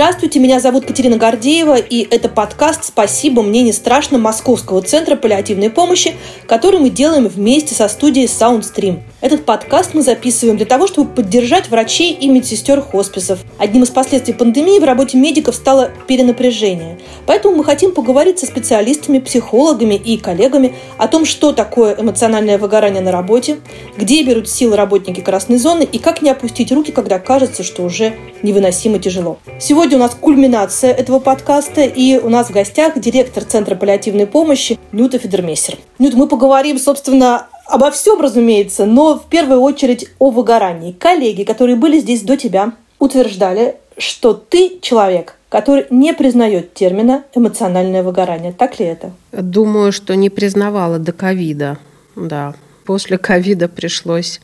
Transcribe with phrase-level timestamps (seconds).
[0.00, 5.68] Здравствуйте, меня зовут Катерина Гордеева, и это подкаст «Спасибо, мне не страшно» Московского центра паллиативной
[5.68, 6.14] помощи,
[6.46, 9.00] который мы делаем вместе со студией Soundstream.
[9.20, 13.40] Этот подкаст мы записываем для того, чтобы поддержать врачей и медсестер хосписов.
[13.58, 16.98] Одним из последствий пандемии в работе медиков стало перенапряжение.
[17.26, 23.02] Поэтому мы хотим поговорить со специалистами, психологами и коллегами о том, что такое эмоциональное выгорание
[23.02, 23.58] на работе,
[23.98, 28.14] где берут силы работники красной зоны и как не опустить руки, когда кажется, что уже
[28.42, 29.38] невыносимо тяжело.
[29.58, 34.78] Сегодня у нас кульминация этого подкаста, и у нас в гостях директор Центра паллиативной помощи
[34.92, 35.76] Нюта Федермессер.
[35.98, 40.92] Нют, мы поговорим, собственно, обо всем, разумеется, но в первую очередь о выгорании.
[40.92, 48.02] Коллеги, которые были здесь до тебя, утверждали, что ты человек, который не признает термина эмоциональное
[48.02, 48.52] выгорание.
[48.52, 49.12] Так ли это?
[49.32, 51.78] Думаю, что не признавала до ковида.
[52.16, 52.54] Да.
[52.84, 54.40] После ковида пришлось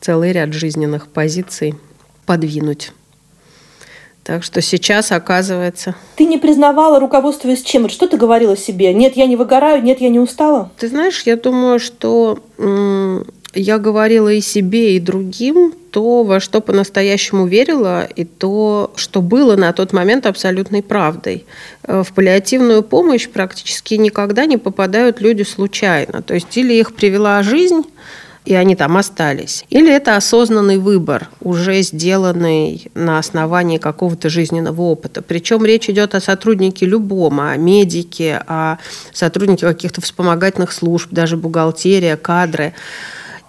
[0.00, 1.74] целый ряд жизненных позиций
[2.26, 2.92] подвинуть.
[4.24, 5.94] Так что сейчас оказывается...
[6.16, 7.90] Ты не признавала, руководствуясь чем?
[7.90, 8.92] Что ты говорила себе?
[8.94, 10.72] Нет, я не выгораю, нет, я не устала?
[10.78, 12.38] Ты знаешь, я думаю, что
[13.54, 19.54] я говорила и себе, и другим то, во что по-настоящему верила, и то, что было
[19.54, 21.44] на тот момент абсолютной правдой.
[21.84, 26.20] Э, в паллиативную помощь практически никогда не попадают люди случайно.
[26.22, 27.84] То есть или их привела жизнь,
[28.44, 29.64] и они там остались.
[29.70, 35.22] Или это осознанный выбор, уже сделанный на основании какого-то жизненного опыта.
[35.22, 38.76] Причем речь идет о сотруднике любом, о медике, о
[39.12, 42.74] сотруднике каких-то вспомогательных служб, даже бухгалтерия, кадры.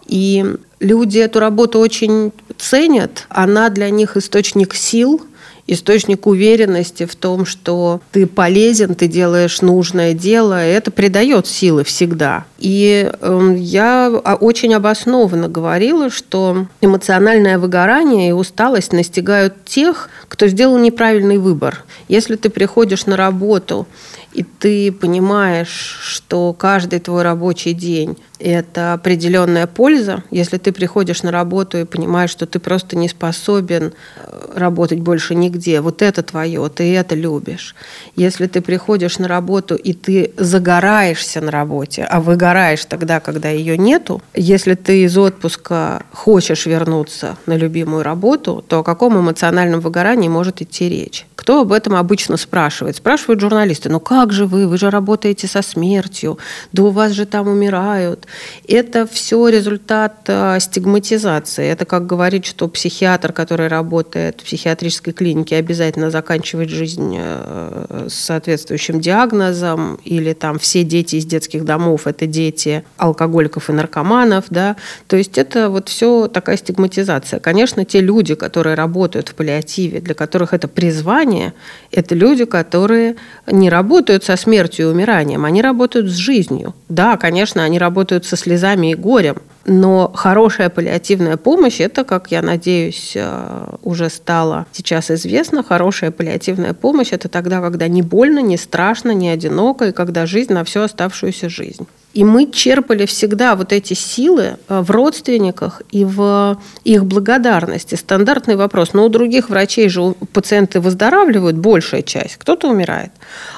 [0.06, 0.46] И
[0.80, 3.26] люди эту работу очень ценят.
[3.28, 5.22] Она для них источник сил–
[5.68, 12.46] источник уверенности в том, что ты полезен, ты делаешь нужное дело, это придает силы всегда.
[12.60, 20.78] И э, я очень обоснованно говорила, что эмоциональное выгорание и усталость настигают тех, кто сделал
[20.78, 21.84] неправильный выбор.
[22.08, 23.88] Если ты приходишь на работу
[24.34, 31.32] и ты понимаешь, что каждый твой рабочий день– это определенная польза, если ты приходишь на
[31.32, 36.70] работу и понимаешь, что ты просто не способен э, работать больше нигде, вот это твое,
[36.70, 37.76] ты это любишь.
[38.16, 43.80] Если ты приходишь на работу и ты загораешься на работе, а выгораешь тогда, когда ее
[43.80, 50.30] нету, если ты из отпуска хочешь вернуться на любимую работу, то о каком эмоциональном выгорании
[50.30, 51.26] может идти речь?
[51.36, 52.96] Кто об этом обычно спрашивает?
[52.96, 56.38] Спрашивают журналисты, ну как же вы, вы же работаете со смертью,
[56.72, 58.28] да у вас же там умирают.
[58.68, 61.68] Это все результат э, стигматизации.
[61.68, 68.14] Это как говорить, что психиатр, который работает в психиатрической клинике, обязательно заканчивает жизнь э, с
[68.14, 74.46] соответствующим диагнозом, или там все дети из детских домов– это дети алкоголиков и наркоманов.
[74.50, 74.76] Да?
[75.08, 77.40] То есть это вот все такая стигматизация.
[77.40, 81.54] Конечно, те люди, которые работают в паллиативе, для которых это призвание,
[81.92, 83.16] это люди, которые
[83.48, 86.74] не работают со смертью и умиранием, они работают с жизнью.
[86.90, 92.42] Да, конечно, они работают со слезами и горем, но хорошая паллиативная помощь– это, как я
[92.42, 98.58] надеюсь, э, уже стало сейчас известно, хорошая паллиативная помощь– это тогда, когда не больно, не
[98.58, 101.88] страшно, не одиноко, и когда жизнь на всю оставшуюся жизнь.
[102.16, 107.96] И мы черпали всегда вот эти силы э, в родственниках и в их благодарности.
[107.96, 108.94] Стандартный вопрос.
[108.94, 112.38] Но у других врачей же пациенты выздоравливают, большая часть.
[112.38, 113.12] Кто-то умирает.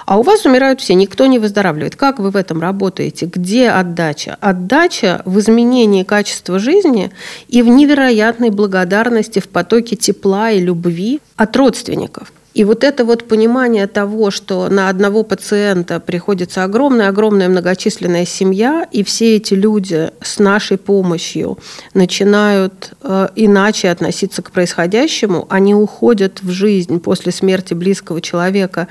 [0.07, 1.96] А у вас умирают все, никто не выздоравливает.
[1.96, 3.28] Как вы в этом работаете?
[3.28, 4.38] Где отдача?
[4.41, 7.12] Отдача в изменении качества жизни
[7.47, 12.31] и в невероятной благодарности, в потоке тепла и любви от родственников.
[12.57, 19.03] И вот это вот понимание того, что на одного пациента приходится огромная-огромная многочисленная семья, и
[19.03, 21.59] все эти люди с нашей помощью
[21.94, 28.88] начинают э, иначе относиться к происходящему, они уходят в жизнь после смерти близкого человека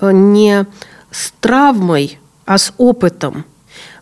[0.00, 0.66] э, не
[1.12, 3.44] с травмой, а с опытом.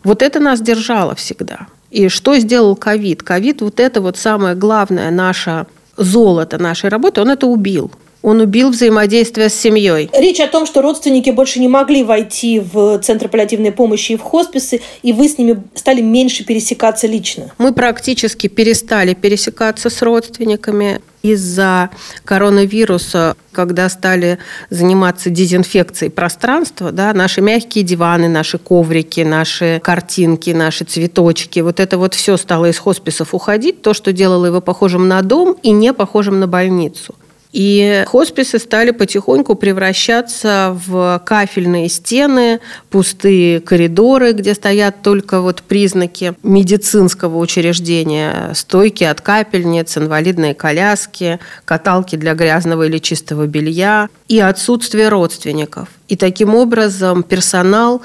[0.03, 1.67] Вот это нас держало всегда.
[1.91, 3.21] И что сделал ковид?
[3.21, 7.91] Ковид, вот это вот самое главное наше золото нашей работы, он это убил
[8.25, 10.09] он убил взаимодействие с семьей.
[10.11, 14.21] Речь о том, что родственники больше не могли войти в Центр паллиативной помощи и в
[14.21, 17.51] хосписы, и вы с ними стали меньше пересекаться лично.
[17.59, 21.91] Мы практически перестали пересекаться с родственниками из-за
[22.23, 24.39] коронавируса, когда стали
[24.71, 31.99] заниматься дезинфекцией пространства, да, наши мягкие диваны, наши коврики, наши картинки, наши цветочки, вот это
[31.99, 35.93] вот все стало из хосписов уходить, то, что делало его похожим на дом и не
[35.93, 37.13] похожим на больницу.
[37.55, 42.59] И хосписы стали потихоньку превращаться в кафельные стены,
[42.89, 52.17] пустые коридоры, где стоят только вот признаки медицинского учреждения, стойки от капельниц, инвалидные коляски, каталки
[52.17, 55.87] для грязного или чистого белья и отсутствие родственников.
[56.09, 58.01] И таким образом персонал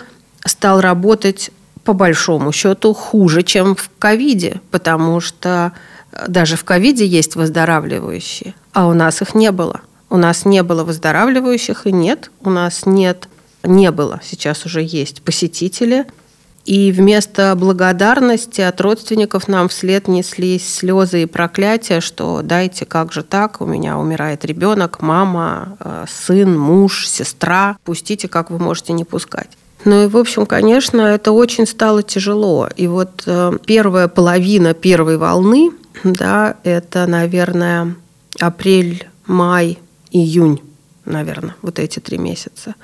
[0.46, 1.50] стал работать
[1.82, 5.72] по большому счету хуже, чем в ковиде, потому что
[6.28, 9.80] даже в ковиде есть выздоравливающие, а у нас их не было.
[10.08, 12.30] У нас не было выздоравливающих и нет.
[12.42, 13.28] У нас нет,
[13.62, 16.06] не было, сейчас уже есть посетители.
[16.66, 23.22] И вместо благодарности от родственников нам вслед неслись слезы и проклятия, что дайте, как же
[23.22, 29.04] так, у меня умирает ребенок, мама, э, сын, муж, сестра, пустите, как вы можете не
[29.04, 29.48] пускать.
[29.84, 32.68] Ну и, в общем, конечно, это очень стало тяжело.
[32.76, 35.70] И вот э, первая половина первой волны,
[36.04, 37.94] да, это, наверное,
[38.38, 39.78] апрель, май,
[40.10, 40.60] июнь,
[41.04, 42.74] наверное, вот эти три месяца.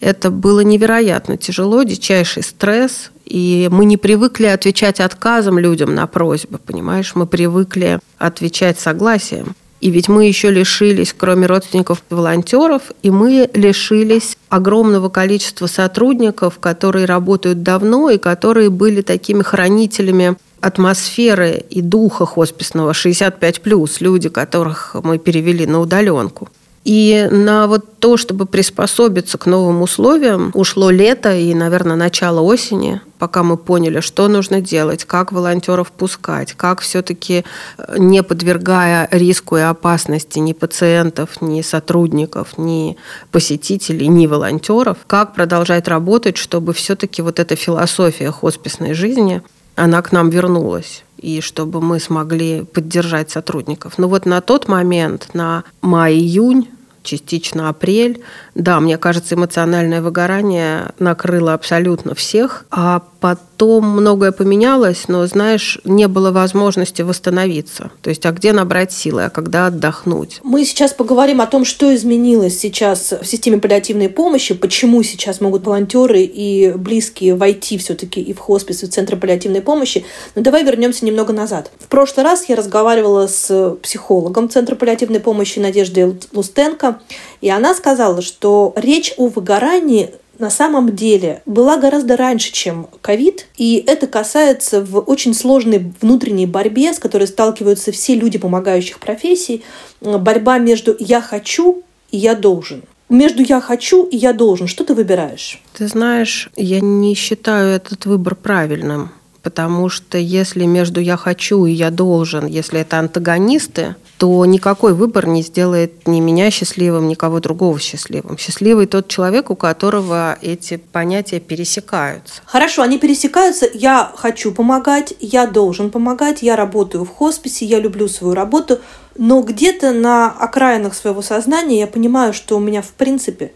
[0.00, 6.58] Это было невероятно тяжело, дичайший стресс, и мы не привыкли отвечать отказом людям на просьбы,
[6.58, 7.12] понимаешь?
[7.14, 9.54] Мы привыкли отвечать согласием.
[9.80, 16.60] И ведь мы еще лишились, кроме родственников и волонтеров, и мы лишились огромного количества сотрудников,
[16.60, 24.96] которые работают давно и которые были такими хранителями атмосферы и духа хосписного 65+, люди, которых
[25.02, 26.48] мы перевели на удаленку.
[26.84, 33.00] И на вот то, чтобы приспособиться к новым условиям, ушло лето и, наверное, начало осени,
[33.20, 37.44] пока мы поняли, что нужно делать, как волонтеров пускать, как все-таки,
[37.78, 42.96] э, не подвергая риску и опасности ни пациентов, ни сотрудников, ни
[43.30, 49.42] посетителей, ни волонтеров, как продолжать работать, чтобы все-таки вот эта философия хосписной жизни,
[49.76, 53.96] она к нам вернулась и чтобы мы смогли поддержать сотрудников.
[53.96, 56.68] Но вот на тот момент, на май-июнь,
[57.02, 58.22] частично апрель.
[58.54, 66.08] Да, мне кажется, эмоциональное выгорание накрыло абсолютно всех, а потом многое поменялось, но, знаешь, не
[66.08, 67.90] было возможности восстановиться.
[68.02, 70.40] То есть, а где набрать силы, а когда отдохнуть?
[70.42, 75.64] Мы сейчас поговорим о том, что изменилось сейчас в системе паллиативной помощи, почему сейчас могут
[75.64, 80.04] волонтеры и близкие войти все-таки и в хоспис, и в центр паллиативной помощи.
[80.34, 81.70] Но давай вернемся немного назад.
[81.78, 87.00] В прошлый раз я разговаривала с психологом Центра паллиативной помощи Надеждой Лустенко,
[87.40, 93.46] и она сказала, что речь о выгорании на самом деле была гораздо раньше, чем ковид,
[93.56, 99.62] и это касается в очень сложной внутренней борьбе, с которой сталкиваются все люди помогающих профессий,
[100.00, 102.82] борьба между «я хочу» и «я должен».
[103.08, 105.60] Между «я хочу» и «я должен» что ты выбираешь?
[105.74, 109.10] Ты знаешь, я не считаю этот выбор правильным
[109.42, 115.26] потому что если между «я хочу» и «я должен», если это антагонисты, то никакой выбор
[115.26, 118.38] не сделает ни меня счастливым, ни кого другого счастливым.
[118.38, 122.40] Счастливый тот человек, у которого эти понятия пересекаются.
[122.44, 123.68] Хорошо, они пересекаются.
[123.74, 128.78] Я хочу помогать, я должен помогать, я работаю в хосписе, я люблю свою работу,
[129.16, 133.52] но где-то на окраинах своего сознания я понимаю, что у меня в принципе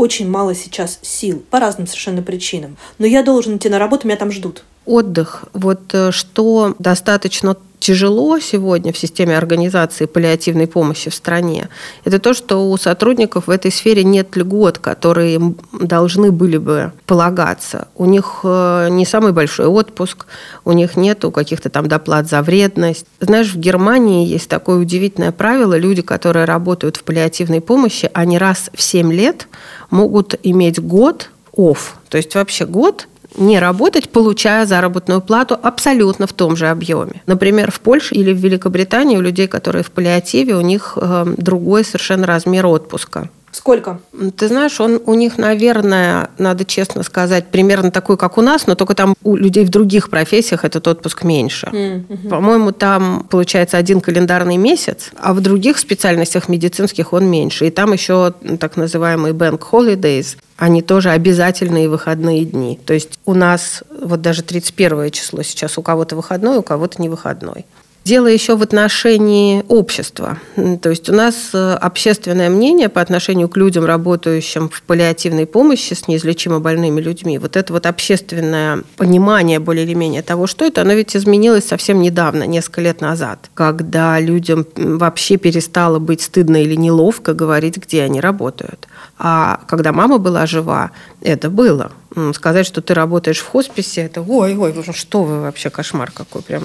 [0.00, 2.78] очень мало сейчас сил по разным совершенно причинам.
[2.98, 4.64] Но я должен идти на работу, меня там ждут.
[4.86, 5.44] Отдых.
[5.52, 11.68] Вот э, что достаточно тяжело сегодня в системе организации паллиативной помощи в стране,
[12.04, 17.88] это то, что у сотрудников в этой сфере нет льгот, которые должны были бы полагаться.
[17.96, 20.26] У них э, не самый большой отпуск,
[20.64, 23.06] у них нету каких-то там доплат за вредность.
[23.18, 25.76] Знаешь, в Германии есть такое удивительное правило.
[25.76, 29.48] Люди, которые работают в паллиативной помощи, они раз в 7 лет
[29.88, 36.32] могут иметь год офф, то есть вообще год не работать, получая заработную плату абсолютно в
[36.32, 37.22] том же объеме.
[37.26, 41.84] Например, в Польше или в Великобритании у людей, которые в паллиативе, у них э, другой
[41.84, 43.30] совершенно размер отпуска.
[43.52, 44.00] Сколько?
[44.36, 48.76] Ты знаешь, он у них, наверное, надо честно сказать, примерно такой, как у нас, но
[48.76, 51.66] только там у людей в других профессиях этот отпуск меньше.
[51.66, 52.28] Mm-hmm.
[52.28, 57.66] По-моему, там получается один календарный месяц, а в других специальностях медицинских он меньше.
[57.66, 62.78] И там еще так называемые bank holidays, они тоже обязательные выходные дни.
[62.84, 67.08] То есть у нас вот даже 31 число сейчас у кого-то выходной, у кого-то не
[67.08, 67.64] выходной.
[68.04, 70.38] Дело еще в отношении общества.
[70.82, 75.92] То есть у нас э, общественное мнение по отношению к людям, работающим в паллиативной помощи
[75.92, 80.80] с неизлечимо больными людьми, вот это вот общественное понимание более или менее того, что это,
[80.80, 86.76] оно ведь изменилось совсем недавно, несколько лет назад, когда людям вообще перестало быть стыдно или
[86.76, 88.88] неловко говорить, где они работают.
[89.22, 91.92] А когда мама была жива, это было.
[92.32, 96.40] Сказать, что ты работаешь в хосписе, это ой-ой, что вы вообще, кошмар какой.
[96.40, 96.62] Прям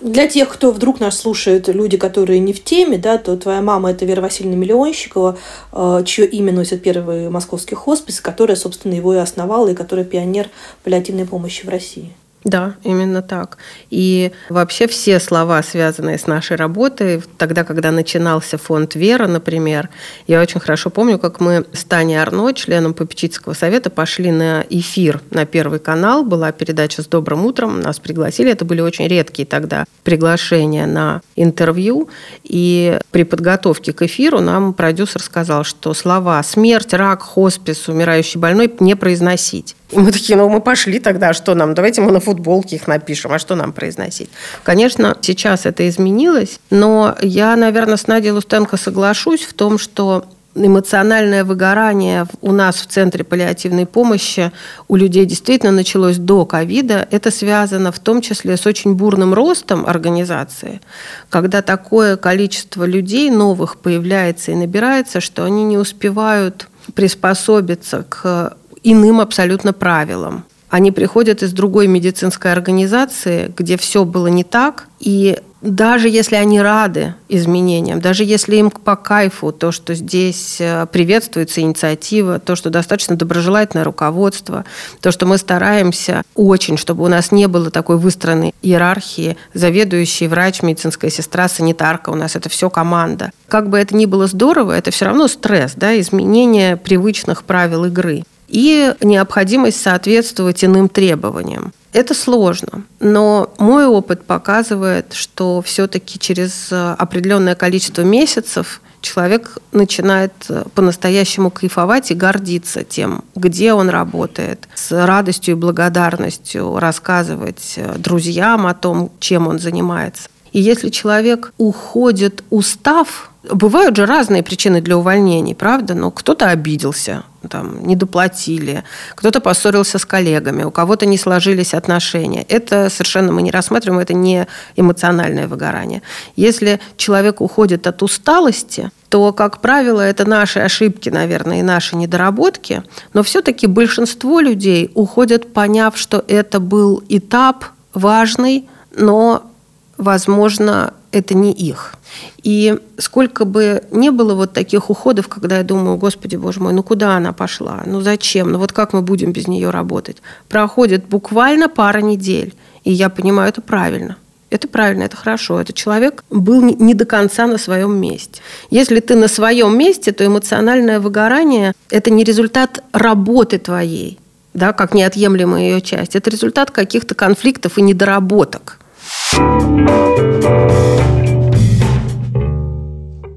[0.00, 3.90] Для тех, кто вдруг нас слушает, люди, которые не в теме, да, то твоя мама–
[3.92, 5.36] это Вера Васильевна Миллионщикова,
[5.72, 10.48] э, чье имя носит первый московский хоспис, которая, собственно, его и основала, и которая пионер
[10.82, 12.14] паллиативной помощи в России.
[12.44, 13.58] Да, именно так.
[13.90, 19.90] И вообще все слова, связанные с нашей работой, тогда, когда начинался фонд «Вера», например,
[20.26, 25.20] я очень хорошо помню, как мы с Таней Арно, членом попечительского совета, пошли на эфир
[25.30, 26.24] на Первый канал.
[26.24, 28.52] Была передача «С добрым утром», нас пригласили.
[28.52, 32.08] Это были очень редкие тогда приглашения на интервью.
[32.42, 38.72] И при подготовке к эфиру нам продюсер сказал, что слова «смерть», «рак», «хоспис», «умирающий больной»
[38.80, 39.76] не произносить.
[39.90, 41.74] И мы такие, ну мы пошли тогда, а что нам?
[41.74, 44.30] Давайте мы на футболке их напишем, а что нам произносить?
[44.62, 51.44] Конечно, сейчас это изменилось, но я, наверное, с Надей Лустенко соглашусь в том, что эмоциональное
[51.44, 54.52] выгорание у нас в Центре паллиативной помощи
[54.88, 57.06] у людей действительно началось до ковида.
[57.10, 60.80] Это связано в том числе с очень бурным ростом организации,
[61.28, 69.20] когда такое количество людей новых появляется и набирается, что они не успевают приспособиться к иным
[69.20, 70.44] абсолютно правилам.
[70.70, 76.60] Они приходят из другой медицинской организации, где все было не так, и даже если они
[76.60, 82.70] рады изменениям, даже если им по кайфу то, что здесь э, приветствуется инициатива, то, что
[82.70, 84.64] достаточно доброжелательное руководство,
[85.00, 90.62] то, что мы стараемся очень, чтобы у нас не было такой выстроенной иерархии, заведующий врач,
[90.62, 93.30] медицинская сестра, санитарка, у нас это все команда.
[93.48, 98.22] Как бы это ни было здорово, это все равно стресс, да, изменение привычных правил игры
[98.50, 101.72] и необходимость соответствовать иным требованиям.
[101.92, 110.32] Это сложно, но мой опыт показывает, что все-таки через э, определенное количество месяцев человек начинает
[110.48, 117.96] э, по-настоящему кайфовать и гордиться тем, где он работает, с радостью и благодарностью рассказывать э,
[117.98, 120.28] друзьям о том, чем он занимается.
[120.52, 125.94] И если человек уходит устав, бывают же разные причины для увольнений, правда?
[125.94, 132.42] Но кто-то обиделся, там, не доплатили, кто-то поссорился с коллегами, у кого-то не сложились отношения.
[132.48, 136.02] Это совершенно мы не рассматриваем, это не эмоциональное выгорание.
[136.36, 142.82] Если человек уходит от усталости, то, как правило, это наши ошибки, наверное, и наши недоработки,
[143.12, 149.50] но все-таки большинство людей уходят, поняв, что это был этап важный, но
[149.96, 151.94] возможно, это не их.
[152.42, 156.82] И сколько бы не было вот таких уходов, когда я думаю, господи, боже мой, ну
[156.82, 157.82] куда она пошла?
[157.86, 158.52] Ну зачем?
[158.52, 160.18] Ну вот как мы будем без нее работать?
[160.48, 164.16] Проходит буквально пара недель, и я понимаю, это правильно.
[164.50, 165.60] Это правильно, это хорошо.
[165.60, 168.42] Этот человек был не до конца на своем месте.
[168.68, 174.18] Если ты на своем месте, то эмоциональное выгорание– это не результат работы твоей,
[174.52, 176.16] да, как неотъемлемая ее часть.
[176.16, 178.80] Это результат каких-то конфликтов и недоработок.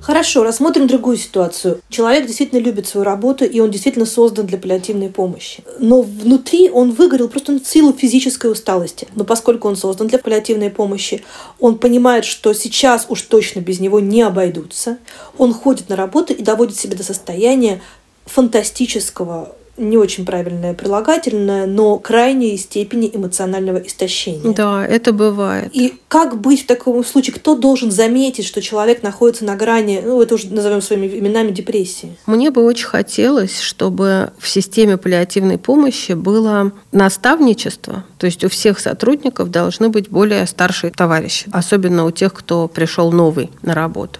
[0.03, 1.79] Хорошо, рассмотрим другую ситуацию.
[1.87, 5.63] Человек действительно любит свою работу, и он действительно создан для паллиативной помощи.
[5.79, 9.07] Но внутри он выгорел просто в силу физической усталости.
[9.15, 11.23] Но поскольку он создан для паллиативной помощи,
[11.57, 14.97] он понимает, что сейчас уж точно без него не обойдутся.
[15.37, 17.81] Он ходит на работу и доводит себя до состояния
[18.25, 24.53] фантастического не очень правильное прилагательное, но крайней степени эмоционального истощения.
[24.53, 25.69] Да, это бывает.
[25.73, 27.35] И как быть в таком случае?
[27.35, 32.15] Кто должен заметить, что человек находится на грани, ну, это уже назовем своими именами, депрессии?
[32.25, 38.03] Мне бы очень хотелось, чтобы в системе паллиативной помощи было наставничество.
[38.19, 43.11] То есть у всех сотрудников должны быть более старшие товарищи, особенно у тех, кто пришел
[43.11, 44.19] новый на работу.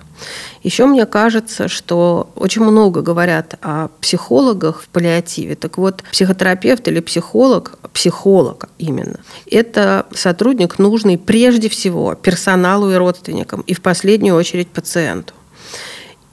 [0.64, 5.56] Еще мне кажется, что очень много говорят о психологах в паллиативе.
[5.56, 13.62] Так вот, психотерапевт или психолог, психолог именно, это сотрудник нужный прежде всего персоналу и родственникам,
[13.62, 15.34] и в последнюю очередь пациенту.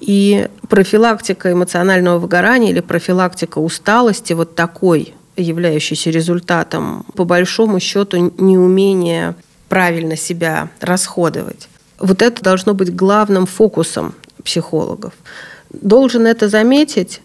[0.00, 9.36] И профилактика эмоционального выгорания или профилактика усталости вот такой, являющийся результатом, по большому счету, неумения
[9.68, 11.68] правильно себя расходовать.
[12.00, 15.12] Вот это должно быть главным фокусом психологов.
[15.70, 17.20] Должен это заметить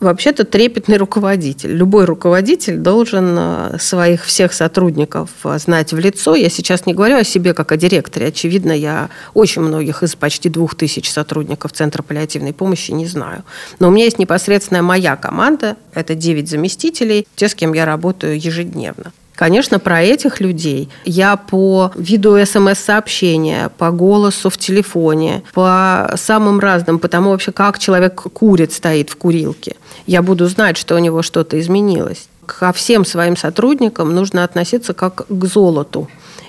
[0.00, 1.72] вообще-то трепетный руководитель.
[1.72, 6.34] Любой руководитель должен э, своих всех сотрудников э, знать в лицо.
[6.34, 8.28] Я сейчас не говорю о себе как о директоре.
[8.28, 13.44] Очевидно, я очень многих из почти двух тысяч сотрудников Центра паллиативной помощи не знаю.
[13.78, 15.76] Но у меня есть непосредственная моя команда.
[15.92, 19.12] Это 9 заместителей, те, с кем я работаю ежедневно.
[19.40, 26.98] Конечно, про этих людей я по виду смс-сообщения, по голосу в телефоне, по самым разным,
[26.98, 29.76] потому вообще как человек курит, стоит в курилке.
[30.06, 32.28] Я буду знать, что у него что-то изменилось.
[32.44, 36.06] Ко всем своим сотрудникам нужно относиться как к золоту.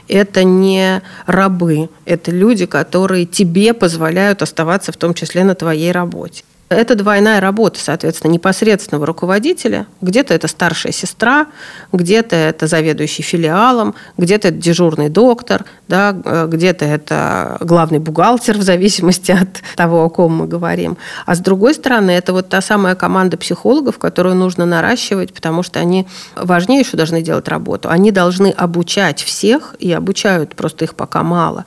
[0.10, 6.44] это не рабы, это люди, которые тебе позволяют оставаться в том числе на твоей работе.
[6.72, 9.88] Это двойная работа, соответственно, непосредственного руководителя.
[10.00, 11.48] Где-то это старшая сестра,
[11.92, 19.32] где-то это заведующий филиалом, где-то это дежурный доктор, да, где-то это главный бухгалтер, в зависимости
[19.32, 20.98] от того, о ком мы говорим.
[21.26, 25.82] А с другой стороны, это вот та самая команда психологов, которую нужно наращивать, потому что
[25.82, 27.90] они важнейшую должны делать работу.
[27.90, 31.66] Они должны обучать всех, и обучают просто их пока мало,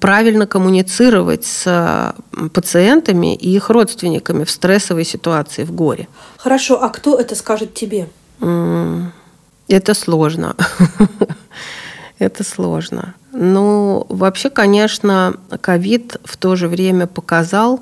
[0.00, 2.14] правильно коммуницировать с
[2.52, 6.08] пациентами и их родственниками в стрессовой ситуации, в горе.
[6.38, 8.08] Хорошо, а кто это скажет тебе?
[9.68, 10.56] Это сложно.
[12.18, 13.14] Это сложно.
[13.32, 17.80] Ну, вообще, конечно, ковид в то же время показал,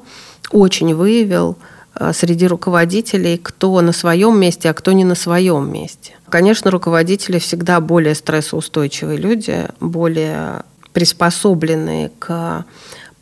[0.50, 1.58] очень выявил
[1.94, 6.14] э, среди руководителей, кто на своем месте, а кто не на своем месте.
[6.30, 10.62] Конечно, руководители всегда более стрессоустойчивые люди, более
[10.94, 12.64] приспособленные к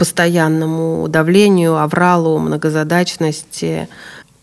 [0.01, 3.87] постоянному давлению, авралу, многозадачности.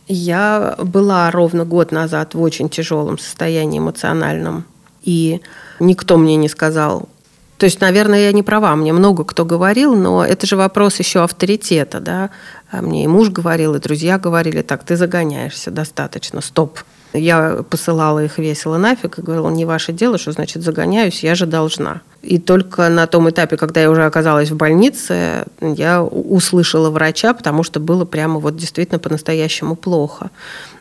[0.07, 4.65] Я была ровно год назад в очень тяжелом состоянии эмоциональном,
[5.01, 5.41] и
[5.79, 7.09] никто мне не сказал,
[7.57, 11.23] то есть, наверное, я не права, мне много кто говорил, но это же вопрос еще
[11.23, 12.29] авторитета, да.
[12.69, 16.81] А мне и муж говорил, и друзья говорили, так, ты загоняешься, достаточно, стоп.
[17.17, 21.45] Я посылала их весело нафиг и говорила, не ваше дело, что значит загоняюсь, я же
[21.45, 22.01] должна.
[22.21, 27.63] И только на том этапе, когда я уже оказалась в больнице, я услышала врача, потому
[27.63, 30.29] что было прямо вот действительно по-настоящему плохо.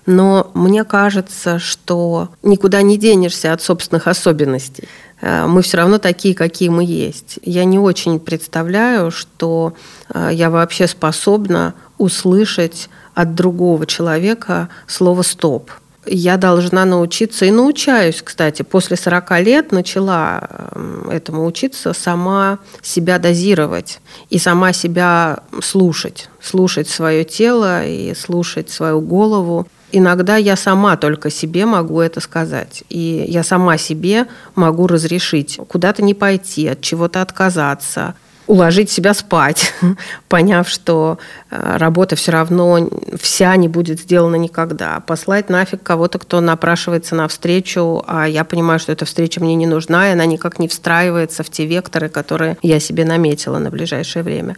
[0.06, 4.88] Но мне кажется, что никуда не денешься от собственных особенностей.
[5.20, 7.38] Э, мы все равно такие, какие мы есть.
[7.42, 9.74] Я не очень представляю, что
[10.12, 15.70] э, я вообще способна услышать от другого человека слово «стоп»
[16.06, 20.40] я должна научиться, и научаюсь, кстати, после 40 лет начала
[20.74, 28.70] эм, этому учиться, сама себя дозировать и сама себя слушать, слушать свое тело и слушать
[28.70, 29.66] свою голову.
[29.92, 32.82] Иногда я сама только себе могу это сказать.
[32.88, 38.14] И я сама себе могу разрешить куда-то не пойти, от чего-то отказаться,
[38.46, 39.72] уложить себя спать,
[40.28, 41.18] поняв, что
[41.50, 42.88] э, работа все равно
[43.20, 45.00] вся не будет сделана никогда.
[45.00, 49.66] Послать нафиг кого-то, кто напрашивается на встречу, а я понимаю, что эта встреча мне не
[49.66, 54.22] нужна, и она никак не встраивается в те векторы, которые я себе наметила на ближайшее
[54.22, 54.56] время.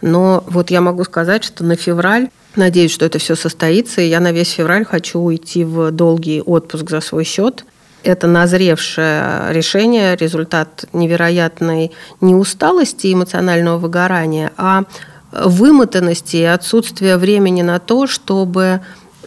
[0.00, 4.18] Но вот я могу сказать, что на февраль Надеюсь, что это все состоится, и я
[4.18, 7.64] на весь февраль хочу уйти в долгий отпуск за свой счет–
[8.08, 14.84] это назревшее решение, результат невероятной не усталости и эмоционального выгорания, а
[15.32, 18.80] вымотанности и отсутствия времени на то, чтобы,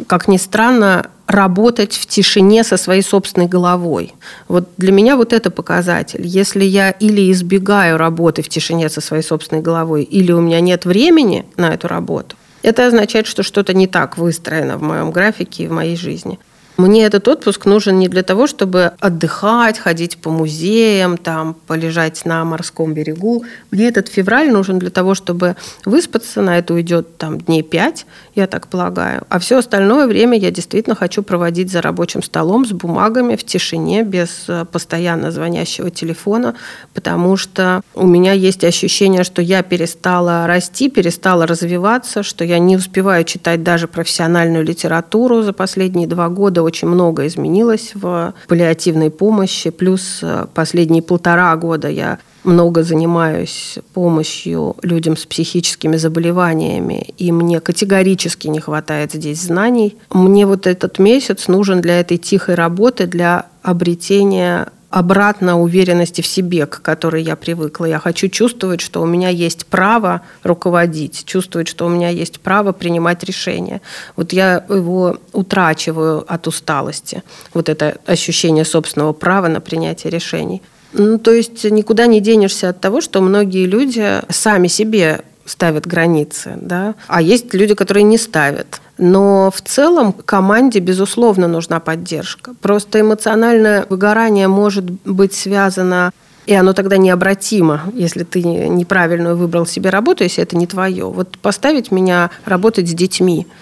[0.08, 4.14] как ни странно, работать в тишине со своей собственной головой.
[4.48, 6.26] Вот для меня вот это показатель.
[6.26, 10.86] Если я или избегаю работы в тишине со своей собственной головой, или у меня нет
[10.86, 15.68] времени на эту работу, это означает, что что-то не так выстроено в моем графике и
[15.68, 16.38] в моей жизни.
[16.82, 22.44] Мне этот отпуск нужен не для того, чтобы отдыхать, ходить по музеям, там, полежать на
[22.44, 23.46] морском берегу.
[23.70, 26.42] Мне этот февраль нужен для того, чтобы выспаться.
[26.42, 29.28] На это уйдет там дней пять, я так полагаю.
[29.30, 34.02] А все остальное время я действительно хочу проводить за рабочим столом с бумагами в тишине,
[34.02, 36.56] без э, постоянно звонящего телефона,
[36.96, 42.76] потому что у меня есть ощущение, что я перестала расти, перестала развиваться, что я не
[42.76, 49.72] успеваю читать даже профессиональную литературу за последние два года очень много изменилось в паллиативной помощи.
[49.72, 57.60] Плюс э, последние полтора года я много занимаюсь помощью людям с психическими заболеваниями, и мне
[57.60, 59.98] категорически не хватает здесь знаний.
[60.10, 66.66] Мне вот этот месяц нужен для этой тихой работы, для обретения обратно уверенности в себе,
[66.66, 67.86] к которой я привыкла.
[67.86, 72.74] Я хочу чувствовать, что у меня есть право руководить, чувствовать, что у меня есть право
[72.74, 73.82] принимать решения.
[74.18, 77.24] Вот я его утрачиваю от усталости.
[77.54, 80.62] Вот это ощущение собственного права на принятие решений.
[80.94, 86.54] Ну, то есть никуда не денешься от того, что многие люди сами себе ставят границы,
[86.62, 88.82] да, а есть люди, которые не ставят.
[88.98, 92.54] Но в целом команде, безусловно, нужна поддержка.
[92.62, 96.12] Просто эмоциональное выгорание может быть связано
[96.48, 101.06] и оно тогда необратимо, если ты неправильно выбрал себе работу, если это не твое.
[101.06, 103.46] Вот поставить меня работать с детьми–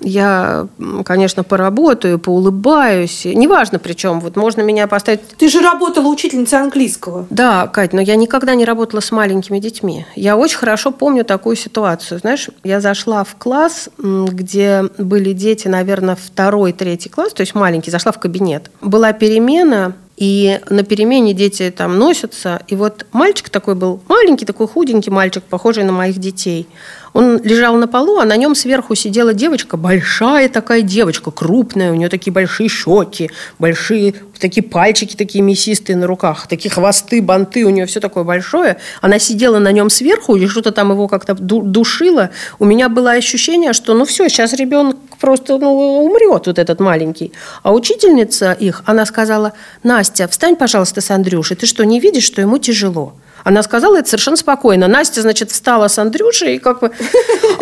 [0.00, 0.66] я,
[1.04, 3.24] конечно, поработаю, поулыбаюсь.
[3.24, 5.20] Неважно причем, вот можно меня поставить...
[5.36, 7.26] Ты же работала учительницей английского.
[7.30, 10.06] Да, Кать, но я никогда не работала с маленькими детьми.
[10.14, 12.18] Я очень хорошо помню такую ситуацию.
[12.20, 17.90] Знаешь, я зашла в класс, где были дети, наверное, второй, третий класс, то есть маленький,
[17.90, 18.70] зашла в кабинет.
[18.80, 22.62] Была перемена, И на перемене дети там носятся.
[22.68, 26.68] И вот мальчик такой был, маленький такой худенький мальчик, похожий на моих детей.
[27.12, 31.94] Он лежал на полу, а на нем сверху сидела девочка, большая такая девочка, крупная, у
[31.94, 37.70] нее такие большие щеки, большие такие пальчики такие мясистые на руках, такие хвосты, банты, у
[37.70, 38.78] нее все такое большое.
[39.00, 42.30] Она сидела на нем сверху и что-то там его как-то душила.
[42.58, 47.32] У меня было ощущение, что ну все, сейчас ребенок просто ну, умрет, вот этот маленький.
[47.62, 52.40] А учительница их, она сказала, Настя, встань, пожалуйста, с Андрюшей, ты что, не видишь, что
[52.40, 53.14] ему тяжело?
[53.44, 54.88] Она сказала это совершенно спокойно.
[54.88, 56.90] Настя, значит, встала с Андрюшей, и как бы...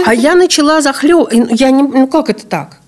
[0.06, 1.28] А я начала захлеб...
[1.32, 1.82] Я не...
[1.82, 2.78] Ну, как это так?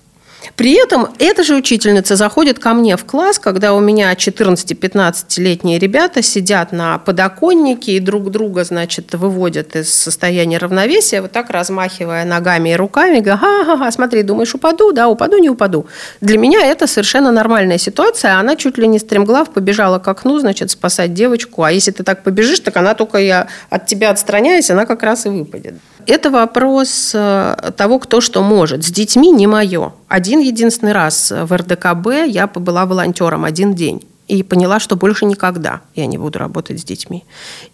[0.61, 6.21] При этом эта же учительница заходит ко мне в класс, когда у меня 14-15-летние ребята
[6.21, 12.69] сидят на подоконнике и друг друга, значит, выводят из состояния равновесия, вот так размахивая ногами
[12.69, 14.91] и руками, говоря, ага, смотри, думаешь, упаду?
[14.91, 15.87] Да, упаду, не упаду.
[16.21, 18.37] Для меня это совершенно нормальная ситуация.
[18.37, 21.63] Она чуть ли не стремглав побежала к окну, значит, спасать девочку.
[21.63, 25.25] А если ты так побежишь, так она только я от тебя отстраняюсь, она как раз
[25.25, 25.73] и выпадет.
[26.05, 28.83] Это вопрос э, того, кто что может.
[28.83, 29.93] С детьми не мое.
[30.07, 35.81] Один единственный раз в РДКБ я была волонтером один день и поняла, что больше никогда
[35.93, 37.25] я не буду работать с детьми.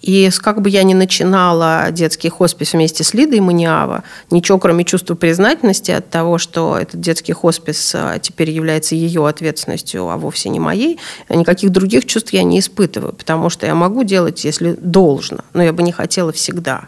[0.02, 5.14] И как бы я ни начинала детский хоспис вместе с Лидой Маниава, ничего кроме чувства
[5.14, 10.60] признательности от того, что этот детский хоспис э, теперь является ее ответственностью, а вовсе не
[10.60, 10.98] моей,
[11.30, 15.74] никаких других чувств я не испытываю, потому что я могу делать, если должно, но я
[15.74, 16.88] бы не хотела всегда.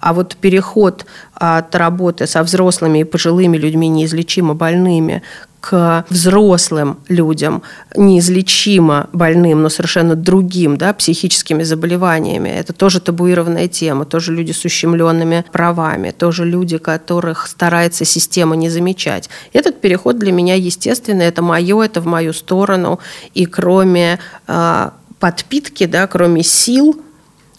[0.00, 5.22] А вот переход от работы со взрослыми и пожилыми людьми, неизлечимо больными,
[5.60, 7.62] к взрослым людям,
[7.96, 12.48] неизлечимо больным, но совершенно другим, да, психическими заболеваниями.
[12.48, 18.70] Это тоже табуированная тема, тоже люди с ущемленными правами, тоже люди, которых старается система не
[18.70, 19.28] замечать.
[19.52, 23.00] Этот переход для меня естественный, это мое, это в мою сторону,
[23.34, 27.02] и кроме э, подпитки, да, кроме сил,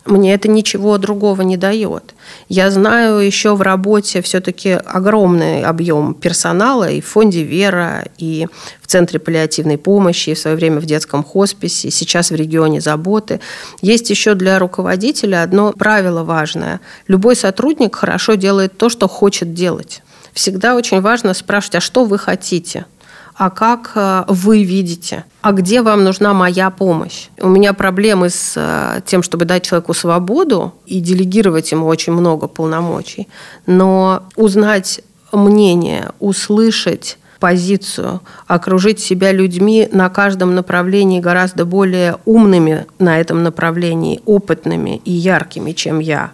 [0.05, 2.15] мне это ничего другого не дает.
[2.47, 8.47] Я знаю еще в работе все-таки огромный объем персонала и в фонде «Вера», и
[8.81, 13.39] в Центре паллиативной помощи, и в свое время в детском хосписе, сейчас в регионе заботы.
[13.81, 16.79] Есть еще для руководителя одно правило важное.
[17.07, 20.01] Любой сотрудник хорошо делает то, что хочет делать.
[20.33, 22.85] Всегда очень важно спрашивать, а что вы хотите–
[23.39, 27.29] а как э, вы видите, а где вам нужна моя помощь.
[27.39, 32.49] У меня проблемы с э, тем, чтобы дать человеку свободу и делегировать ему очень много
[32.49, 33.29] полномочий,
[33.65, 34.99] но узнать
[35.31, 44.19] мнение, услышать позицию, окружить себя людьми на каждом направлении гораздо более умными на этом направлении,
[44.25, 46.31] опытными и яркими, чем я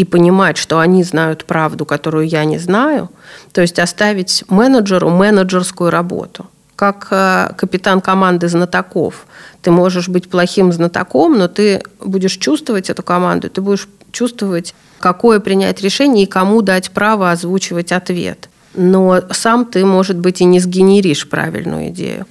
[0.00, 3.10] и понимать, что они знают правду, которую я не знаю,
[3.52, 9.26] то есть оставить менеджеру менеджерскую работу как э, капитан команды знатоков.
[9.60, 15.40] Ты можешь быть плохим знатоком, но ты будешь чувствовать эту команду, ты будешь чувствовать, какое
[15.40, 18.48] принять решение и кому дать право озвучивать ответ.
[18.74, 22.24] Но сам ты, может быть, и не сгенеришь правильную идею.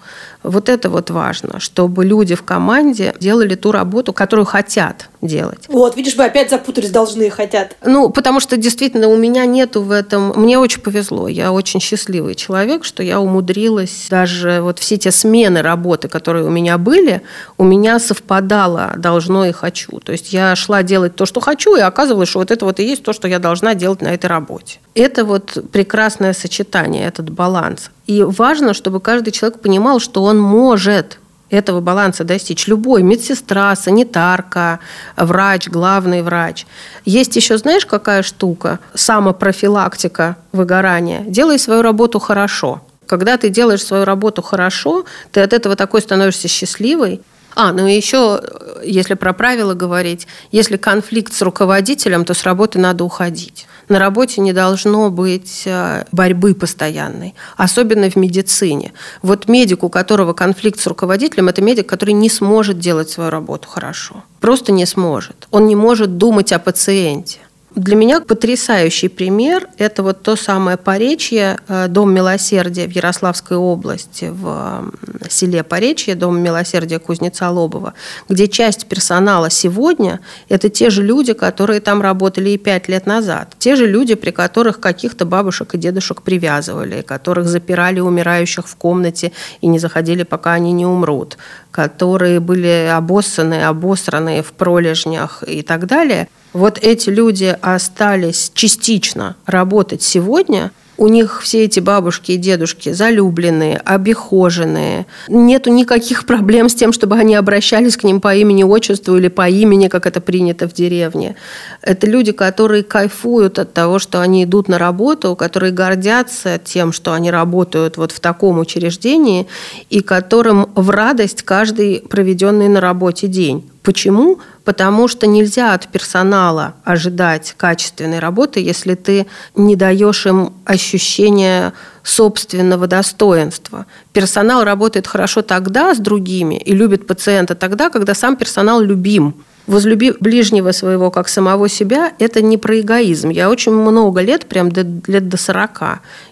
[0.43, 5.65] Вот это вот важно, чтобы люди в команде делали ту работу, которую хотят делать.
[5.67, 7.75] Вот, видишь, вы опять запутались, должны и хотят.
[7.83, 10.33] Ну, потому что действительно у меня нету в этом...
[10.35, 11.27] Мне очень повезло.
[11.27, 16.49] Я очень счастливый человек, что я умудрилась даже вот все те смены работы, которые у
[16.49, 17.21] меня были,
[17.57, 19.99] у меня совпадало должно и хочу.
[19.99, 22.83] То есть я шла делать то, что хочу, и оказывалось, что вот это вот и
[22.83, 24.79] есть то, что я должна делать на этой работе.
[24.95, 27.91] Это вот прекрасное сочетание, этот баланс.
[28.09, 31.19] И важно, чтобы каждый человек понимал, что он может
[31.51, 32.65] этого баланса достичь.
[32.65, 34.79] Любой медсестра, санитарка,
[35.15, 36.65] врач, главный врач.
[37.05, 38.79] Есть еще, знаешь, какая штука?
[38.95, 41.21] Самопрофилактика выгорания.
[41.27, 42.81] Делай свою работу хорошо.
[43.05, 47.21] Когда ты делаешь свою работу хорошо, ты от этого такой становишься счастливой.
[47.55, 48.41] А, ну и еще,
[48.83, 53.67] если про правила говорить, если конфликт с руководителем, то с работы надо уходить.
[53.89, 58.93] На работе не должно быть э, борьбы постоянной, особенно в медицине.
[59.23, 63.67] Вот медик, у которого конфликт с руководителем, это медик, который не сможет делать свою работу
[63.67, 64.23] хорошо.
[64.39, 65.47] Просто не сможет.
[65.49, 67.39] Он не может думать о пациенте.
[67.75, 74.31] Для меня потрясающий пример– это вот то самое Поречье, э, Дом Милосердия в Ярославской области,
[74.31, 74.91] в
[75.29, 77.93] селе Поречье, Дом Милосердия Кузнеца Лобова,
[78.27, 83.53] где часть персонала сегодня– это те же люди, которые там работали и пять лет назад.
[83.59, 89.31] Те же люди, при которых каких-то бабушек и дедушек привязывали, которых запирали умирающих в комнате
[89.61, 91.37] и не заходили, пока они не умрут,
[91.69, 100.01] которые были обоссаны, обосраны в пролежнях и так далее– вот эти люди остались частично работать
[100.01, 105.05] сегодня, У них все эти бабушки и дедушки залюбленные, обихоженные.
[105.29, 109.47] Нету никаких проблем с тем, чтобы они обращались к ним по имени, отчеству или по
[109.47, 111.37] имени, как это принято в деревне.
[111.81, 117.13] Это люди, которые кайфуют от того, что они идут на работу, которые гордятся тем, что
[117.13, 119.47] они работают вот в таком учреждении,
[119.89, 123.63] и которым в радость каждый проведенный на работе день.
[123.83, 124.39] Почему?
[124.69, 132.85] Потому что нельзя от персонала ожидать качественной работы, если ты не даешь им ощущения собственного
[132.85, 133.87] достоинства.
[134.13, 140.13] Персонал работает хорошо тогда с другими и любит пациента тогда, когда сам персонал любим возлюби
[140.19, 143.29] ближнего своего как самого себя, это не про эгоизм.
[143.29, 145.81] Я очень много лет, прям до, лет до 40,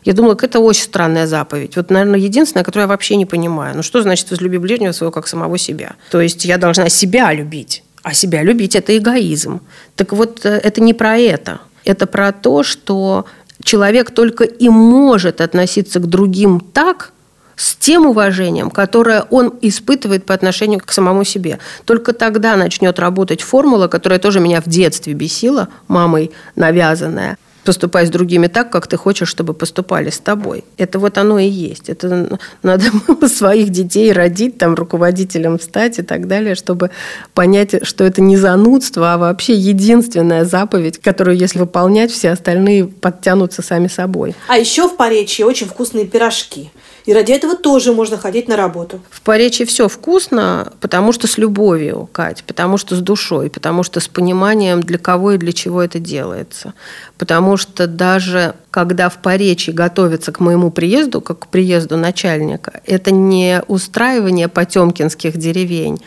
[0.04, 1.76] я думала, это очень странная заповедь.
[1.76, 3.76] Вот, наверное, единственная, которую я вообще не понимаю.
[3.76, 5.95] Ну, что значит возлюби ближнего своего как самого себя?
[6.12, 7.84] То есть я должна себя любить.
[8.08, 9.60] А себя любить– это эгоизм.
[9.98, 11.60] Так вот, э, это не про это.
[11.84, 13.26] Это про то, что
[13.62, 17.12] человек только и может относиться к другим так,
[17.58, 21.60] с тем уважением, которое он испытывает по отношению к самому себе.
[21.84, 28.10] Только тогда начнет работать формула, которая тоже меня в детстве бесила, мамой навязанная– поступай с
[28.10, 30.63] другими так, как ты хочешь, чтобы поступали с тобой.
[30.77, 31.89] Это вот оно и есть.
[31.89, 32.86] Это надо
[33.27, 36.91] своих детей родить, там, руководителем стать и так далее, чтобы
[37.34, 43.62] понять, что это не занудство, а вообще единственная заповедь, которую, если выполнять, все остальные подтянутся
[43.62, 44.34] сами собой.
[44.47, 46.71] А еще в Поречье очень вкусные пирожки.
[47.08, 49.00] И ради этого тоже можно ходить на работу.
[49.10, 54.02] В Поречи все вкусно, потому что с любовью, Кать, потому что с душой, потому что
[54.02, 56.74] с пониманием, для кого и для чего это делается.
[57.17, 63.12] Потому что даже когда в Поречи готовятся к моему приезду, как к приезду начальника, это
[63.12, 66.02] не устраивание потемкинских деревень,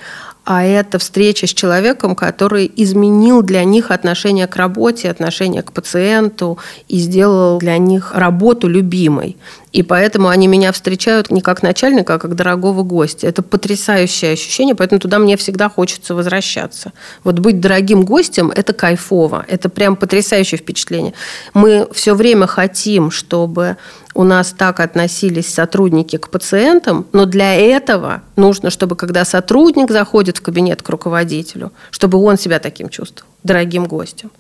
[0.53, 6.59] а это встреча с человеком, который изменил для них отношение к работе, отношение к пациенту
[6.89, 9.37] и сделал для них работу любимой.
[9.71, 13.29] И поэтому они меня встречают не как начальника, а как дорогого гостя.
[13.29, 16.93] Это потрясающее ощущение, поэтому туда мне всегда хочется возвращаться.
[17.23, 21.13] Вот быть дорогим гостем– это кайфово, это прям потрясающее впечатление.
[21.55, 23.77] Мы все время хотим, чтобы
[24.15, 30.39] у нас так относились сотрудники к пациентам, но для этого нужно, чтобы когда сотрудник заходит
[30.39, 34.31] в кабинет к руководителю, чтобы он себя таким чувствовал, дорогим гостем.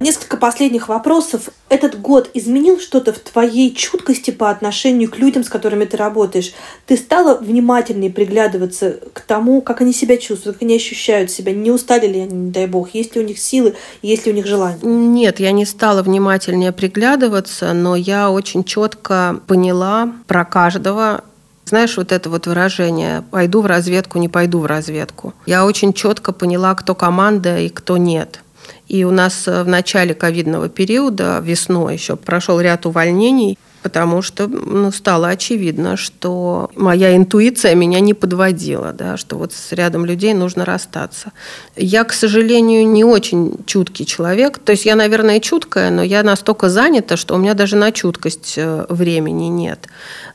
[0.00, 1.48] Несколько последних вопросов.
[1.68, 6.52] Этот год изменил что-то в твоей чуткости по отношению к людям, с которыми ты работаешь?
[6.86, 11.72] Ты стала внимательнее приглядываться к тому, как они себя чувствуют, как они ощущают себя, не
[11.72, 14.46] устали ли они, не дай бог, есть ли у них силы, есть ли у них
[14.46, 14.78] желание?
[14.82, 21.24] Нет, я не стала внимательнее приглядываться, но я очень четко поняла про каждого,
[21.64, 25.34] знаешь, вот это вот выражение «пойду в разведку, не пойду в разведку».
[25.44, 28.40] Я очень четко поняла, кто команда и кто нет.
[28.88, 34.48] И у нас э, в начале ковидного периода, весной еще, прошел ряд увольнений, потому что
[34.48, 40.34] ну, стало очевидно, что моя интуиция меня не подводила, да, что вот с рядом людей
[40.34, 41.32] нужно расстаться.
[41.76, 44.58] Я, к сожалению, не очень чуткий человек.
[44.58, 48.54] То есть я, наверное, чуткая, но я настолько занята, что у меня даже на чуткость
[48.56, 49.86] э, времени нет.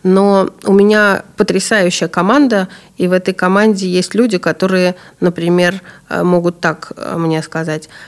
[0.03, 2.67] Но у меня потрясающая команда,
[2.97, 5.81] и в этой команде есть люди, которые, например,
[6.21, 7.89] могут так мне сказать–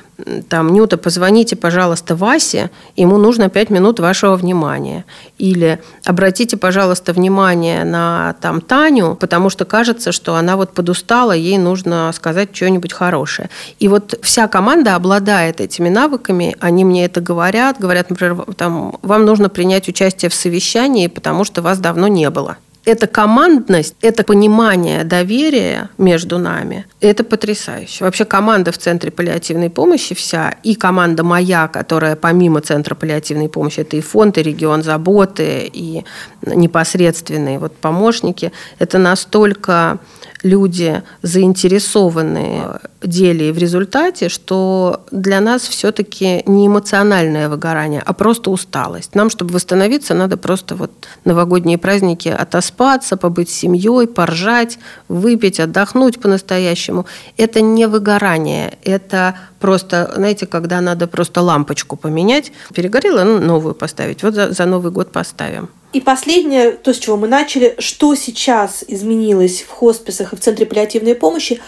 [0.49, 5.03] там, Нюта, позвоните, пожалуйста, Васе, ему нужно 5 минут вашего внимания.
[5.37, 11.57] Или обратите, пожалуйста, внимание на там, Таню, потому что кажется, что она вот подустала, ей
[11.57, 13.49] нужно сказать что-нибудь хорошее.
[13.79, 19.25] И вот вся команда обладает этими навыками, они мне это говорят, говорят, например, там, вам
[19.25, 25.03] нужно принять участие в совещании, потому что вас давно не было эта командность, это понимание
[25.03, 28.03] доверия между нами, это потрясающе.
[28.03, 33.79] Вообще команда в Центре паллиативной помощи вся, и команда моя, которая помимо Центра паллиативной помощи,
[33.79, 36.03] это и фонд, и регион заботы, и
[36.45, 39.99] непосредственные вот помощники, это настолько
[40.43, 48.13] люди заинтересованы в деле и в результате, что для нас все-таки не эмоциональное выгорание, а
[48.13, 49.15] просто усталость.
[49.15, 50.91] Нам, чтобы восстановиться, надо просто вот
[51.23, 52.74] новогодние праздники отоспаться,
[53.17, 57.05] побыть с семьей, поржать, выпить, отдохнуть по-настоящему.
[57.37, 64.23] Это не выгорание, это просто, знаете, когда надо просто лампочку поменять, перегорела, ну, новую поставить.
[64.23, 65.69] Вот за, за Новый год поставим.
[65.95, 70.65] И последнее, то, с чего мы начали, что сейчас изменилось в хосписах и в Центре
[70.65, 71.61] паллиативной помощи,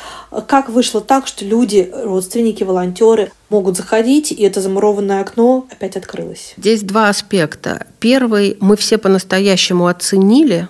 [0.48, 6.56] как вышло так, что люди, родственники, волонтеры могут заходить, и это замурованное окно опять открылось?
[6.58, 7.88] Здесь два аспекта.
[8.02, 10.68] Первый, мы все по-настоящему оценили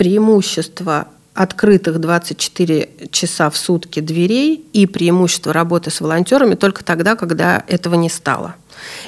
[0.00, 7.62] преимущества открытых 24 часа в сутки дверей и преимущество работы с волонтерами только тогда, когда
[7.66, 8.54] этого не стало.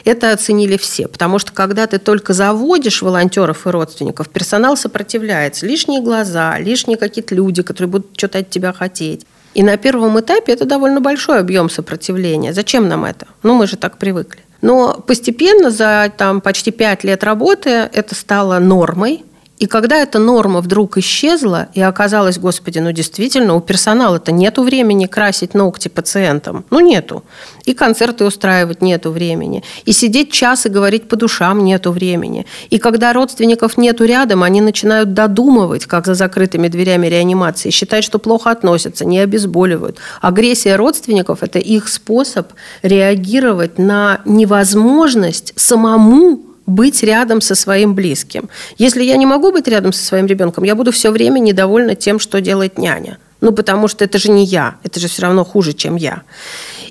[0.05, 5.65] Это оценили все, потому что когда ты только заводишь волонтеров и родственников, персонал сопротивляется.
[5.65, 9.25] Лишние глаза, лишние какие-то люди, которые будут что-то от тебя хотеть.
[9.55, 12.53] И на первом этапе это довольно большой объем сопротивления.
[12.53, 13.29] Зачем нам это?
[13.43, 14.43] Ну, мы же так привыкли.
[14.61, 19.25] Но постепенно за там, почти пять лет работы это стало нормой.
[19.63, 25.07] И когда эта норма вдруг исчезла, и оказалось, господи, ну действительно, у персонала-то нету времени
[25.07, 26.65] красить ногти пациентам.
[26.71, 27.23] Ну, нету.
[27.65, 29.63] И концерты устраивать нету времени.
[29.85, 32.45] И сидеть час и говорить по душам нету времени.
[32.71, 38.19] И когда родственников нету рядом, они начинают додумывать, как за закрытыми дверями реанимации, считать, что
[38.19, 39.99] плохо относятся, не обезболивают.
[40.21, 42.49] Агрессия родственников– это их способ
[42.83, 48.49] реагировать на невозможность самому быть рядом со своим близким.
[48.79, 52.19] Если я не могу быть рядом со своим ребенком, я буду все время недовольна тем,
[52.19, 53.19] что делает няня.
[53.41, 56.23] Ну, потому что это же не я, это же все равно хуже, чем я.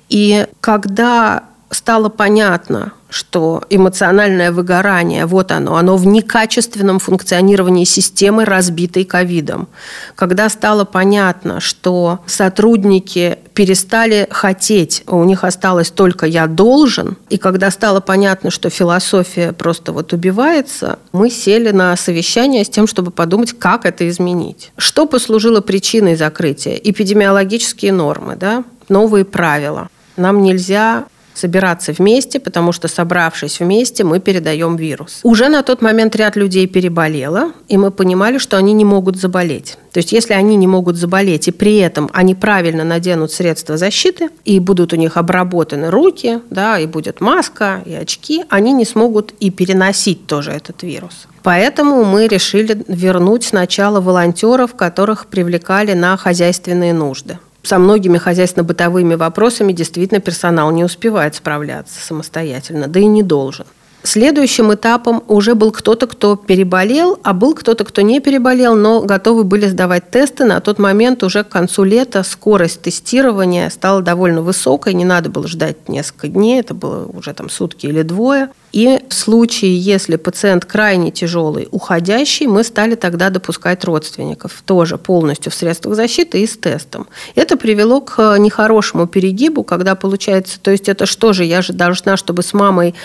[0.09, 9.03] И когда стало понятно, что эмоциональное выгорание, вот оно, оно в некачественном функционировании системы, разбитой
[9.03, 9.67] ковидом.
[10.15, 17.71] Когда стало понятно, что сотрудники перестали хотеть, у них осталось только «я должен», и когда
[17.71, 23.57] стало понятно, что философия просто вот убивается, мы сели на совещание с тем, чтобы подумать,
[23.57, 24.71] как это изменить.
[24.77, 26.75] Что послужило причиной закрытия?
[26.75, 28.63] Эпидемиологические нормы, да?
[28.91, 29.89] новые правила.
[30.17, 35.19] Нам нельзя собираться вместе, потому что, собравшись вместе, мы передаем вирус.
[35.23, 39.77] Уже на тот момент ряд людей переболело, и мы понимали, что они не могут заболеть.
[39.91, 44.29] То есть, если они не могут заболеть, и при этом они правильно наденут средства защиты,
[44.45, 49.33] и будут у них обработаны руки, да, и будет маска, и очки, они не смогут
[49.39, 51.27] и переносить тоже этот вирус.
[51.43, 59.73] Поэтому мы решили вернуть сначала волонтеров, которых привлекали на хозяйственные нужды со многими хозяйственно-бытовыми вопросами
[59.73, 63.65] действительно персонал не успевает справляться самостоятельно, да и не должен.
[64.03, 69.43] Следующим этапом уже был кто-то, кто переболел, а был кто-то, кто не переболел, но готовы
[69.43, 70.43] были сдавать тесты.
[70.43, 75.47] На тот момент уже к концу лета скорость тестирования стала довольно высокой, не надо было
[75.47, 78.49] ждать несколько дней, это было уже там сутки или двое.
[78.71, 85.51] И в случае, если пациент крайне тяжелый, уходящий, мы стали тогда допускать родственников тоже полностью
[85.51, 87.07] в средствах защиты и с тестом.
[87.35, 92.15] Это привело к нехорошему перегибу, когда получается, то есть это что же, я же должна,
[92.15, 92.95] чтобы с мамой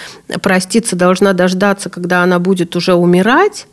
[0.40, 3.66] проститься, должна дождаться, когда она будет уже умирать,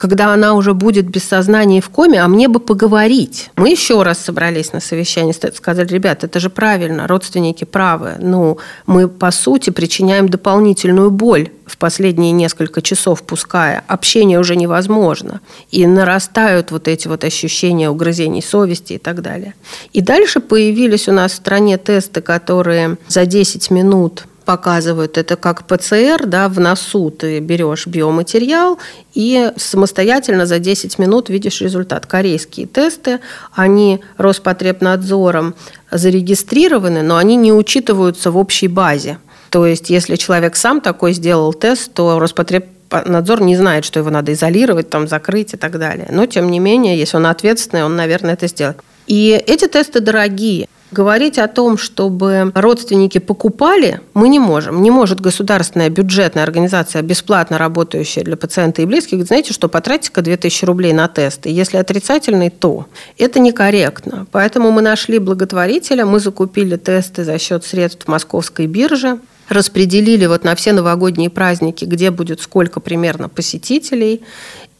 [0.00, 3.50] когда она уже будет без сознания и в коме, а мне бы поговорить.
[3.56, 8.14] Мы еще раз собрались на совещании, сказали, ребят, это же правильно, родственники правы.
[8.18, 13.84] Ну, мы, по сути, причиняем дополнительную боль в последние несколько часов пуская.
[13.88, 15.42] Общение уже невозможно.
[15.70, 19.54] И нарастают вот эти вот ощущения угрызений совести и так далее.
[19.92, 25.64] И дальше появились у нас в стране тесты, которые за 10 минут показывают, это как
[25.64, 28.80] ПЦР, да, в носу ты берешь биоматериал
[29.14, 32.06] и самостоятельно за 10 минут видишь результат.
[32.06, 33.20] Корейские тесты,
[33.54, 35.54] они Роспотребнадзором
[35.92, 39.18] зарегистрированы, но они не учитываются в общей базе.
[39.50, 44.32] То есть, если человек сам такой сделал тест, то Роспотребнадзор не знает, что его надо
[44.32, 46.08] изолировать, там, закрыть и так далее.
[46.10, 48.78] Но, тем не менее, если он ответственный, он, наверное, это сделает.
[49.06, 50.66] И эти тесты дорогие.
[50.90, 54.82] Говорить о том, чтобы родственники покупали, мы не можем.
[54.82, 60.64] Не может государственная бюджетная организация, бесплатно работающая для пациента и близких, знаете, что потратите-ка 2000
[60.64, 61.48] рублей на тесты.
[61.48, 62.86] Если отрицательный, то
[63.18, 64.26] это некорректно.
[64.32, 70.56] Поэтому мы нашли благотворителя, мы закупили тесты за счет средств московской биржи, распределили вот на
[70.56, 74.22] все новогодние праздники, где будет сколько примерно посетителей.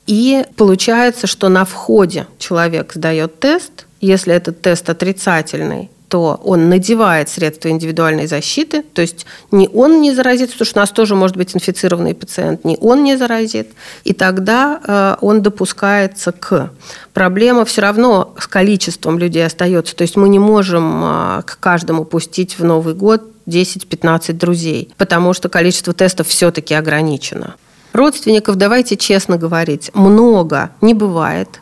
[0.09, 7.29] И получается, что на входе человек сдает тест, если этот тест отрицательный, то он надевает
[7.29, 11.37] средства индивидуальной защиты, то есть ни он не заразит, потому что у нас тоже может
[11.37, 13.69] быть инфицированный пациент, ни он не заразит,
[14.03, 16.71] и тогда э, он допускается к.
[17.15, 22.05] Проблема все равно с количеством людей остается, то есть мы не можем э, к каждому
[22.05, 27.55] пустить в Новый год 10-15 друзей, потому что количество тестов все-таки ограничено.
[27.93, 31.61] Родственников, давайте честно говорить, много не бывает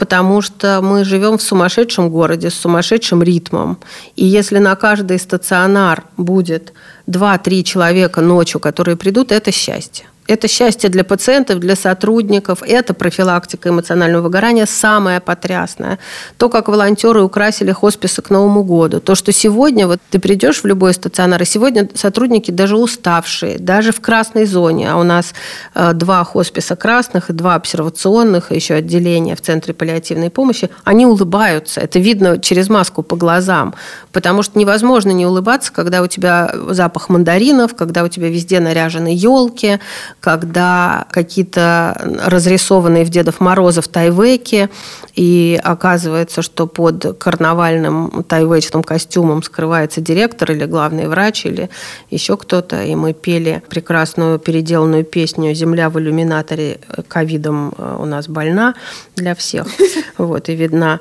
[0.00, 3.76] потому что мы живем в сумасшедшем городе с сумасшедшим ритмом.
[4.16, 6.72] И если на каждый стационар будет
[7.06, 10.06] 2-3 человека ночью, которые придут, это счастье.
[10.30, 12.62] Это счастье для пациентов, для сотрудников.
[12.62, 15.98] Это профилактика эмоционального выгорания самое потрясное.
[16.36, 19.00] То, как волонтеры украсили хосписы к Новому году.
[19.00, 23.90] То, что сегодня, вот ты придешь в любой стационар, и сегодня сотрудники даже уставшие, даже
[23.90, 25.34] в красной зоне, а у нас
[25.74, 31.06] э, два хосписа красных и два обсервационных, и еще отделения в Центре паллиативной помощи, они
[31.06, 31.80] улыбаются.
[31.80, 33.74] Это видно через маску по глазам.
[34.12, 39.08] Потому что невозможно не улыбаться, когда у тебя запах мандаринов, когда у тебя везде наряжены
[39.12, 39.80] елки,
[40.20, 44.68] когда какие-то разрисованные в Дедов Морозов тайвеки,
[45.14, 51.70] и оказывается, что под карнавальным тайвечным костюмом скрывается директор или главный врач, или
[52.10, 58.28] еще кто-то, и мы пели прекрасную переделанную песню «Земля в иллюминаторе ковидом э, у нас
[58.28, 58.74] больна»
[59.16, 59.66] для всех,
[60.18, 61.00] вот, и видна.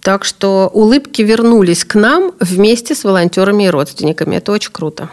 [0.00, 4.36] Так что улыбки вернулись к нам вместе с волонтерами и родственниками.
[4.36, 5.10] Это очень круто.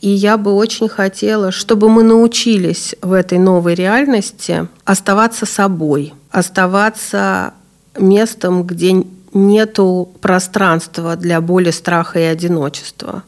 [0.00, 7.52] И я бы очень хотела, чтобы мы научились в этой новой реальности оставаться собой, оставаться
[7.98, 13.24] местом, где нету пространства для боли, страха и одиночества.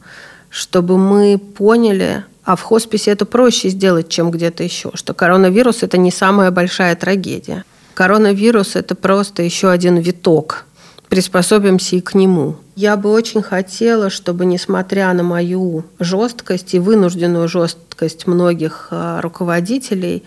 [0.48, 5.98] Чтобы мы поняли, а в хосписе это проще сделать, чем где-то еще, что коронавирус– это
[5.98, 7.64] не самая большая трагедия.
[7.94, 10.64] Коронавирус– это просто еще один виток.
[11.08, 12.56] Приспособимся и к нему.
[12.74, 20.22] Я бы очень хотела, чтобы, несмотря на мою жесткость и вынужденную жесткость многих а, руководителей,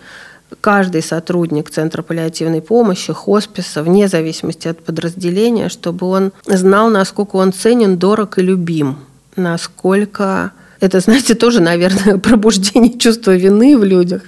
[0.60, 7.52] каждый сотрудник Центра паллиативной помощи, хосписа, вне зависимости от подразделения, чтобы он знал, насколько он
[7.52, 8.98] ценен, дорог и любим,
[9.34, 14.22] насколько это, знаете, тоже, наверное, пробуждение чувства вины в людях.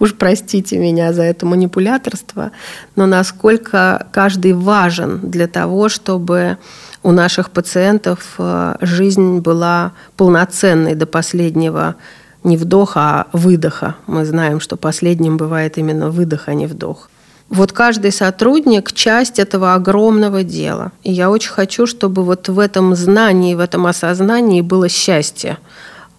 [0.00, 2.50] Уж простите меня за это манипуляторство,
[2.96, 6.58] но насколько каждый важен для того, чтобы
[7.02, 11.96] у наших пациентов э, жизнь была полноценной до последнего
[12.44, 13.96] не вдоха, а выдоха.
[14.06, 17.10] Мы знаем, что последним бывает именно выдох, а не вдох.
[17.48, 20.92] Вот каждый сотрудник– часть этого огромного дела.
[21.02, 25.58] И я очень хочу, чтобы вот в этом знании, в этом осознании было счастье,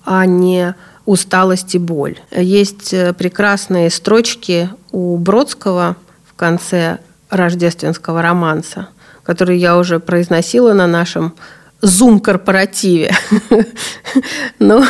[0.03, 0.75] а не
[1.05, 2.19] усталость и боль.
[2.31, 8.89] Есть э, прекрасные строчки у Бродского в конце рождественского романса–
[9.23, 11.33] который я уже произносила на нашем
[11.81, 13.11] Zoom-корпоративе.
[14.59, 14.83] ну,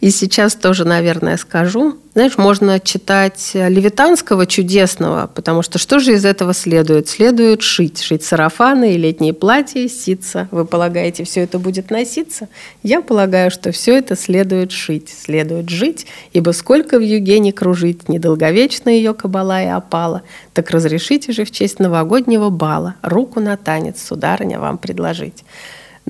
[0.00, 1.96] и сейчас тоже, наверное, скажу.
[2.12, 7.08] Знаешь, можно читать Левитанского чудесного, потому что что же из этого следует?
[7.08, 8.02] Следует шить.
[8.02, 10.48] Шить сарафаны и летние платья, ситься.
[10.50, 12.48] Вы полагаете, все это будет носиться?
[12.82, 15.08] Я полагаю, что все это следует шить.
[15.08, 20.22] Следует жить, ибо сколько в юге не кружить, недолговечно ее кабала и опала.
[20.54, 25.44] Так разрешите же в честь новогоднего бала руку на танец, сударыня, вам предложить.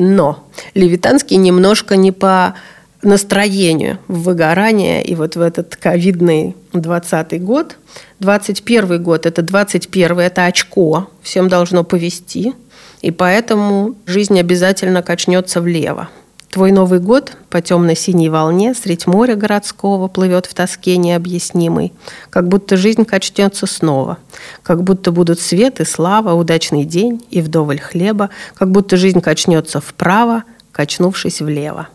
[0.01, 0.44] Но
[0.74, 2.55] Левитанский немножко не по
[3.03, 7.76] настроению в выгорание и вот в этот ковидный 20 год.
[8.20, 12.55] 21 год– это 21 это очко, всем должно повести,
[13.03, 16.09] и поэтому жизнь обязательно качнется влево.
[16.51, 21.92] Твой Новый год по темно-синей волне средь моря городского плывет в тоске необъяснимой,
[22.30, 24.16] как будто жизнь качнется снова,
[24.62, 29.82] как будто будут свет и слава, удачный день и вдоволь хлеба, как будто жизнь качнется
[29.82, 31.88] вправо, качнувшись влево.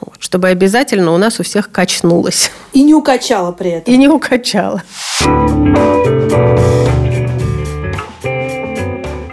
[0.00, 2.50] Вот, чтобы обязательно у нас у всех качнулось.
[2.72, 3.94] И не укачало при этом.
[3.94, 4.82] И не укачало.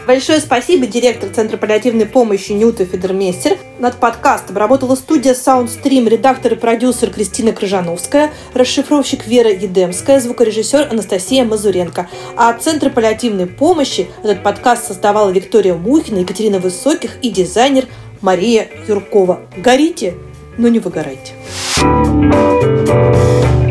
[0.07, 3.57] Большое спасибо директор Центра паллиативной помощи Нюта Федермейстер.
[3.77, 11.45] Над подкастом работала студия Soundstream, редактор и продюсер Кристина Крыжановская, расшифровщик Вера Едемская, звукорежиссер Анастасия
[11.45, 12.09] Мазуренко.
[12.35, 17.85] А Центр паллиативной помощи этот подкаст создавала Виктория Мухина, Екатерина Высоких и дизайнер
[18.21, 19.41] Мария Юркова.
[19.57, 20.15] Горите,
[20.57, 21.33] но не выгорайте.
[21.77, 23.70] thank you